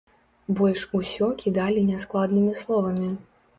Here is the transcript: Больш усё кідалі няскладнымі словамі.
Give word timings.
Больш 0.59 0.81
усё 0.99 1.29
кідалі 1.45 1.85
няскладнымі 1.91 2.59
словамі. 2.65 3.15